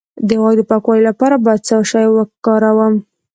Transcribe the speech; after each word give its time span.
د 0.27 0.29
غوږ 0.41 0.53
د 0.57 0.61
پاکوالي 0.69 1.03
لپاره 1.09 1.35
باید 1.45 1.65
څه 1.67 1.75
شی 1.91 2.05
وکاروم؟ 2.09 2.93